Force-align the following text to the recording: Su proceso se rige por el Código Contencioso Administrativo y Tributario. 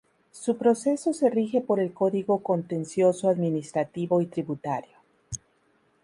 Su 0.31 0.57
proceso 0.57 1.13
se 1.13 1.29
rige 1.29 1.61
por 1.61 1.79
el 1.79 1.93
Código 1.93 2.41
Contencioso 2.41 3.29
Administrativo 3.29 4.19
y 4.21 4.25
Tributario. 4.25 4.97